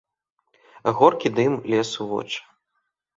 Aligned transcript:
Горкі 1.01 1.31
дым 1.39 1.53
лез 1.73 1.89
у 2.07 2.09
вочы. 2.15 2.41